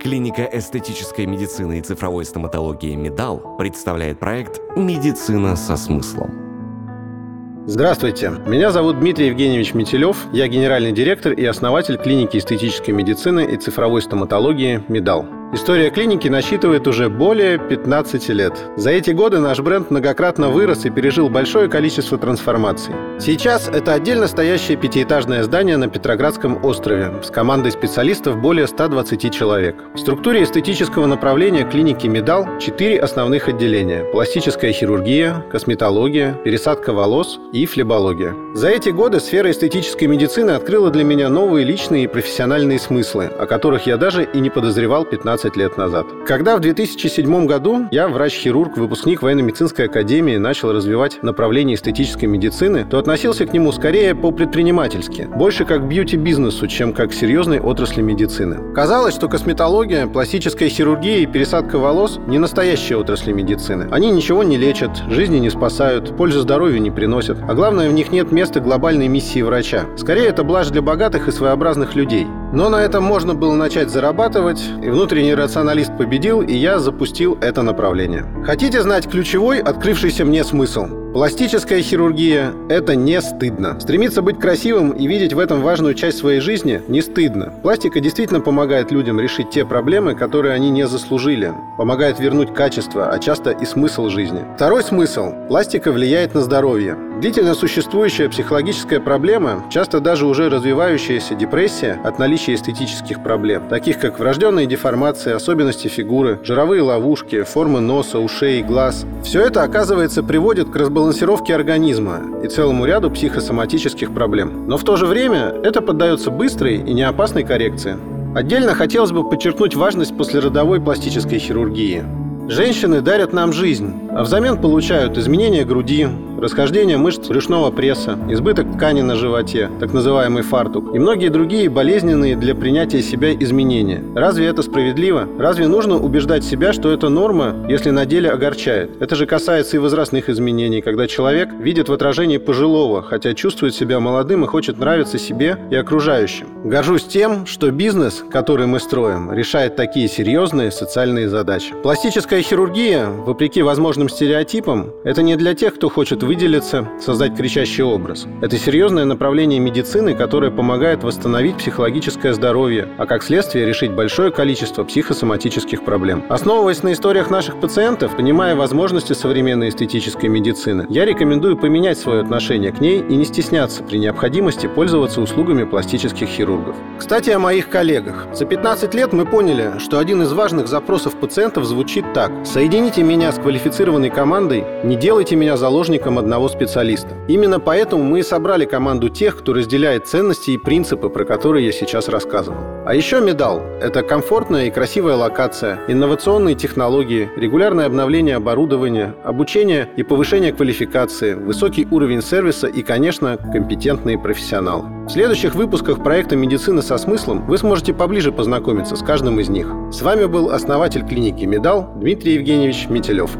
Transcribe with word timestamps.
Клиника 0.00 0.48
эстетической 0.50 1.26
медицины 1.26 1.78
и 1.78 1.82
цифровой 1.82 2.24
стоматологии 2.24 2.94
«Медал» 2.94 3.56
представляет 3.58 4.18
проект 4.18 4.58
«Медицина 4.74 5.56
со 5.56 5.76
смыслом». 5.76 7.66
Здравствуйте, 7.66 8.30
меня 8.46 8.70
зовут 8.70 8.98
Дмитрий 8.98 9.26
Евгеньевич 9.26 9.74
Метелев, 9.74 10.16
я 10.32 10.48
генеральный 10.48 10.92
директор 10.92 11.32
и 11.32 11.44
основатель 11.44 11.98
клиники 11.98 12.38
эстетической 12.38 12.92
медицины 12.92 13.44
и 13.52 13.58
цифровой 13.58 14.00
стоматологии 14.00 14.82
«Медал». 14.88 15.39
История 15.52 15.90
клиники 15.90 16.28
насчитывает 16.28 16.86
уже 16.86 17.08
более 17.08 17.58
15 17.58 18.28
лет. 18.28 18.52
За 18.76 18.90
эти 18.90 19.10
годы 19.10 19.40
наш 19.40 19.58
бренд 19.58 19.90
многократно 19.90 20.48
вырос 20.48 20.84
и 20.84 20.90
пережил 20.90 21.28
большое 21.28 21.68
количество 21.68 22.18
трансформаций. 22.18 22.94
Сейчас 23.18 23.68
это 23.68 23.94
отдельно 23.94 24.28
стоящее 24.28 24.76
пятиэтажное 24.76 25.42
здание 25.42 25.76
на 25.76 25.88
Петроградском 25.88 26.64
острове 26.64 27.20
с 27.24 27.30
командой 27.32 27.72
специалистов 27.72 28.40
более 28.40 28.68
120 28.68 29.34
человек. 29.34 29.82
В 29.94 29.98
структуре 29.98 30.44
эстетического 30.44 31.06
направления 31.06 31.68
клиники 31.68 32.06
«Медал» 32.06 32.46
четыре 32.60 33.00
основных 33.00 33.48
отделения– 33.48 34.04
пластическая 34.12 34.72
хирургия, 34.72 35.44
косметология, 35.50 36.32
пересадка 36.44 36.92
волос 36.92 37.40
и 37.52 37.66
флебология. 37.66 38.36
За 38.54 38.68
эти 38.68 38.90
годы 38.90 39.18
сфера 39.18 39.50
эстетической 39.50 40.04
медицины 40.04 40.52
открыла 40.52 40.90
для 40.90 41.02
меня 41.02 41.28
новые 41.28 41.64
личные 41.64 42.04
и 42.04 42.06
профессиональные 42.06 42.78
смыслы, 42.78 43.24
о 43.24 43.46
которых 43.46 43.86
я 43.86 43.96
даже 43.96 44.22
и 44.24 44.38
не 44.38 44.48
подозревал 44.48 45.04
15 45.04 45.39
15 45.40 45.56
лет 45.56 45.76
назад. 45.78 46.06
Когда 46.26 46.56
в 46.56 46.60
2007 46.60 47.46
году 47.46 47.86
я, 47.90 48.08
врач-хирург, 48.08 48.76
выпускник 48.76 49.22
военно-медицинской 49.22 49.86
академии, 49.86 50.36
начал 50.36 50.72
развивать 50.72 51.22
направление 51.22 51.76
эстетической 51.76 52.26
медицины, 52.26 52.84
то 52.84 52.98
относился 52.98 53.46
к 53.46 53.52
нему 53.52 53.72
скорее 53.72 54.14
по-предпринимательски, 54.14 55.28
больше 55.34 55.64
как 55.64 55.88
бьюти-бизнесу, 55.88 56.66
чем 56.66 56.92
как 56.92 57.12
серьезной 57.12 57.58
отрасли 57.58 58.02
медицины. 58.02 58.74
Казалось, 58.74 59.14
что 59.14 59.28
косметология, 59.28 60.06
пластическая 60.06 60.68
хирургия 60.68 61.18
и 61.18 61.26
пересадка 61.26 61.78
волос 61.78 62.18
не 62.26 62.38
настоящие 62.38 62.98
отрасли 62.98 63.32
медицины. 63.32 63.88
Они 63.90 64.10
ничего 64.10 64.42
не 64.42 64.58
лечат, 64.58 64.90
жизни 65.08 65.38
не 65.38 65.50
спасают, 65.50 66.16
пользу 66.16 66.40
здоровью 66.40 66.82
не 66.82 66.90
приносят, 66.90 67.38
а 67.48 67.54
главное, 67.54 67.88
в 67.88 67.94
них 67.94 68.12
нет 68.12 68.30
места 68.30 68.60
глобальной 68.60 69.08
миссии 69.08 69.40
врача. 69.42 69.84
Скорее, 69.96 70.26
это 70.26 70.44
блажь 70.44 70.68
для 70.68 70.82
богатых 70.82 71.28
и 71.28 71.32
своеобразных 71.32 71.94
людей. 71.94 72.26
Но 72.52 72.68
на 72.68 72.76
этом 72.82 73.04
можно 73.04 73.34
было 73.34 73.54
начать 73.54 73.90
зарабатывать, 73.90 74.60
и 74.82 74.90
внутренний 74.90 75.34
рационалист 75.34 75.96
победил, 75.96 76.42
и 76.42 76.52
я 76.52 76.80
запустил 76.80 77.38
это 77.40 77.62
направление. 77.62 78.26
Хотите 78.44 78.82
знать 78.82 79.08
ключевой, 79.08 79.60
открывшийся 79.60 80.24
мне 80.24 80.42
смысл? 80.42 81.09
Пластическая 81.12 81.82
хирургия– 81.82 82.52
это 82.68 82.94
не 82.94 83.20
стыдно. 83.20 83.80
Стремиться 83.80 84.22
быть 84.22 84.38
красивым 84.38 84.92
и 84.92 85.08
видеть 85.08 85.32
в 85.32 85.40
этом 85.40 85.60
важную 85.60 85.94
часть 85.94 86.18
своей 86.18 86.38
жизни 86.38 86.82
не 86.86 87.02
стыдно. 87.02 87.52
Пластика 87.62 87.98
действительно 87.98 88.40
помогает 88.40 88.92
людям 88.92 89.18
решить 89.18 89.50
те 89.50 89.64
проблемы, 89.64 90.14
которые 90.14 90.54
они 90.54 90.70
не 90.70 90.86
заслужили. 90.86 91.52
Помогает 91.76 92.20
вернуть 92.20 92.54
качество, 92.54 93.10
а 93.10 93.18
часто 93.18 93.50
и 93.50 93.64
смысл 93.64 94.08
жизни. 94.08 94.44
Второй 94.54 94.84
смысл– 94.84 95.32
пластика 95.48 95.90
влияет 95.90 96.34
на 96.34 96.42
здоровье. 96.42 96.96
Длительно 97.20 97.54
существующая 97.54 98.30
психологическая 98.30 98.98
проблема, 98.98 99.64
часто 99.68 100.00
даже 100.00 100.24
уже 100.26 100.48
развивающаяся 100.48 101.34
депрессия 101.34 102.00
от 102.02 102.18
наличия 102.18 102.54
эстетических 102.54 103.22
проблем, 103.22 103.68
таких 103.68 103.98
как 103.98 104.18
врожденные 104.18 104.64
деформации, 104.64 105.32
особенности 105.32 105.88
фигуры, 105.88 106.38
жировые 106.42 106.80
ловушки, 106.80 107.42
формы 107.42 107.80
носа, 107.80 108.20
ушей, 108.20 108.62
глаз. 108.62 109.04
Все 109.22 109.42
это, 109.42 109.64
оказывается, 109.64 110.22
приводит 110.22 110.70
к 110.70 110.76
разбалансированию 110.76 110.99
разбалансировки 111.00 111.50
организма 111.50 112.20
и 112.44 112.48
целому 112.48 112.84
ряду 112.84 113.10
психосоматических 113.10 114.12
проблем. 114.12 114.66
Но 114.68 114.76
в 114.76 114.84
то 114.84 114.96
же 114.96 115.06
время 115.06 115.54
это 115.64 115.80
поддается 115.80 116.30
быстрой 116.30 116.76
и 116.76 116.92
неопасной 116.92 117.42
коррекции. 117.42 117.96
Отдельно 118.34 118.74
хотелось 118.74 119.10
бы 119.10 119.28
подчеркнуть 119.28 119.74
важность 119.74 120.14
послеродовой 120.14 120.78
пластической 120.78 121.38
хирургии. 121.38 122.04
Женщины 122.50 123.00
дарят 123.00 123.32
нам 123.32 123.52
жизнь, 123.52 123.94
а 124.10 124.24
взамен 124.24 124.60
получают 124.60 125.16
изменения 125.16 125.64
груди, 125.64 126.08
расхождение 126.40 126.96
мышц 126.96 127.28
брюшного 127.28 127.70
пресса, 127.70 128.18
избыток 128.28 128.72
ткани 128.72 129.02
на 129.02 129.14
животе, 129.14 129.70
так 129.78 129.92
называемый 129.92 130.42
фартук, 130.42 130.92
и 130.92 130.98
многие 130.98 131.28
другие 131.28 131.70
болезненные 131.70 132.34
для 132.34 132.56
принятия 132.56 133.02
себя 133.02 133.32
изменения. 133.34 134.02
Разве 134.16 134.46
это 134.46 134.62
справедливо? 134.62 135.28
Разве 135.38 135.68
нужно 135.68 135.96
убеждать 135.96 136.42
себя, 136.42 136.72
что 136.72 136.90
это 136.90 137.08
норма, 137.08 137.54
если 137.68 137.90
на 137.90 138.04
деле 138.04 138.30
огорчает? 138.30 139.00
Это 139.00 139.14
же 139.14 139.26
касается 139.26 139.76
и 139.76 139.78
возрастных 139.78 140.28
изменений, 140.28 140.80
когда 140.80 141.06
человек 141.06 141.50
видит 141.52 141.88
в 141.88 141.92
отражении 141.92 142.38
пожилого, 142.38 143.02
хотя 143.02 143.32
чувствует 143.34 143.76
себя 143.76 144.00
молодым 144.00 144.44
и 144.44 144.48
хочет 144.48 144.76
нравиться 144.76 145.18
себе 145.18 145.56
и 145.70 145.76
окружающим. 145.76 146.48
Горжусь 146.64 147.04
тем, 147.04 147.46
что 147.46 147.70
бизнес, 147.70 148.24
который 148.28 148.66
мы 148.66 148.80
строим, 148.80 149.32
решает 149.32 149.76
такие 149.76 150.08
серьезные 150.08 150.72
социальные 150.72 151.28
задачи. 151.28 151.74
Пластическая 151.82 152.39
хирургия, 152.42 153.08
вопреки 153.08 153.62
возможным 153.62 154.08
стереотипам, 154.08 154.92
это 155.04 155.22
не 155.22 155.36
для 155.36 155.54
тех, 155.54 155.74
кто 155.74 155.88
хочет 155.88 156.22
выделиться, 156.22 156.88
создать 157.00 157.36
кричащий 157.36 157.82
образ. 157.82 158.26
Это 158.42 158.58
серьезное 158.58 159.04
направление 159.04 159.60
медицины, 159.60 160.14
которое 160.14 160.50
помогает 160.50 161.02
восстановить 161.02 161.56
психологическое 161.56 162.34
здоровье, 162.34 162.88
а 162.98 163.06
как 163.06 163.22
следствие 163.22 163.66
решить 163.66 163.92
большое 163.92 164.30
количество 164.30 164.84
психосоматических 164.84 165.84
проблем. 165.84 166.24
Основываясь 166.28 166.82
на 166.82 166.92
историях 166.92 167.30
наших 167.30 167.60
пациентов, 167.60 168.16
понимая 168.16 168.54
возможности 168.54 169.12
современной 169.12 169.68
эстетической 169.68 170.26
медицины, 170.26 170.86
я 170.88 171.04
рекомендую 171.04 171.56
поменять 171.56 171.98
свое 171.98 172.20
отношение 172.20 172.72
к 172.72 172.80
ней 172.80 173.00
и 173.00 173.16
не 173.16 173.24
стесняться 173.24 173.82
при 173.82 173.98
необходимости 173.98 174.66
пользоваться 174.66 175.20
услугами 175.20 175.64
пластических 175.64 176.28
хирургов. 176.28 176.76
Кстати, 176.98 177.30
о 177.30 177.38
моих 177.38 177.68
коллегах. 177.68 178.26
За 178.32 178.44
15 178.44 178.94
лет 178.94 179.12
мы 179.12 179.24
поняли, 179.24 179.78
что 179.78 179.98
один 179.98 180.22
из 180.22 180.32
важных 180.32 180.68
запросов 180.68 181.14
пациентов 181.16 181.64
звучит 181.64 182.04
так. 182.30 182.46
«Соедините 182.46 183.02
меня 183.02 183.32
с 183.32 183.38
квалифицированной 183.38 184.10
командой, 184.10 184.64
не 184.84 184.96
делайте 184.96 185.36
меня 185.36 185.56
заложником 185.56 186.18
одного 186.18 186.48
специалиста. 186.48 187.10
Именно 187.28 187.60
поэтому 187.60 188.02
мы 188.02 188.20
и 188.20 188.22
собрали 188.22 188.64
команду 188.64 189.08
тех, 189.08 189.36
кто 189.36 189.52
разделяет 189.52 190.06
ценности 190.06 190.52
и 190.52 190.58
принципы, 190.58 191.08
про 191.08 191.24
которые 191.24 191.66
я 191.66 191.72
сейчас 191.72 192.08
рассказывал. 192.08 192.58
А 192.86 192.94
еще 192.94 193.20
Медал– 193.20 193.62
это 193.80 194.02
комфортная 194.02 194.66
и 194.66 194.70
красивая 194.70 195.14
локация, 195.14 195.78
инновационные 195.86 196.54
технологии, 196.54 197.28
регулярное 197.36 197.86
обновление 197.86 198.36
оборудования, 198.36 199.14
обучение 199.24 199.88
и 199.96 200.02
повышение 200.02 200.52
квалификации, 200.52 201.34
высокий 201.34 201.86
уровень 201.90 202.22
сервиса 202.22 202.66
и, 202.66 202.82
конечно, 202.82 203.36
компетентные 203.36 204.18
профессионалы. 204.18 204.99
В 205.10 205.12
следующих 205.12 205.56
выпусках 205.56 206.04
проекта 206.04 206.36
«Медицина 206.36 206.82
со 206.82 206.96
смыслом» 206.96 207.44
вы 207.46 207.58
сможете 207.58 207.92
поближе 207.92 208.30
познакомиться 208.30 208.94
с 208.94 209.02
каждым 209.02 209.40
из 209.40 209.48
них. 209.48 209.66
С 209.90 210.02
вами 210.02 210.26
был 210.26 210.50
основатель 210.50 211.04
клиники 211.04 211.44
«Медал» 211.44 211.92
Дмитрий 211.96 212.34
Евгеньевич 212.34 212.86
Метелев. 212.88 213.36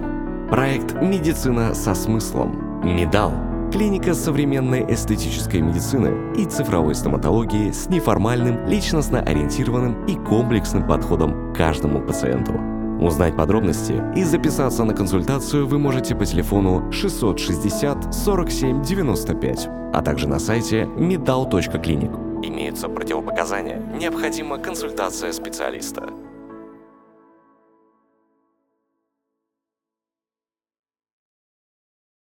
Проект 0.51 1.01
«Медицина 1.01 1.73
со 1.73 1.95
смыслом» 1.95 2.83
Медал– 2.83 3.33
клиника 3.73 4.15
современной 4.15 4.85
эстетической 4.93 5.61
медицины 5.61 6.13
и 6.37 6.45
цифровой 6.45 6.97
стоматологии 6.97 7.71
с 7.71 7.89
неформальным, 7.89 8.67
личностно 8.67 9.21
ориентированным 9.21 10.07
и 10.07 10.17
комплексным 10.17 10.89
подходом 10.89 11.53
к 11.53 11.57
каждому 11.57 12.01
пациенту. 12.01 12.80
Узнать 13.01 13.35
подробности 13.35 13.95
и 14.15 14.25
записаться 14.25 14.85
на 14.85 14.95
консультацию 14.95 15.67
вы 15.67 15.79
можете 15.79 16.15
по 16.15 16.27
телефону 16.27 16.93
660 16.93 18.13
47 18.15 18.83
95, 18.83 19.69
а 19.95 20.03
также 20.03 20.29
на 20.29 20.39
сайте 20.39 20.83
medal.clinic. 20.83 22.47
Имеются 22.47 22.91
противопоказания. 22.91 23.79
Необходима 23.99 24.59
консультация 24.59 25.33
специалиста. 25.33 26.11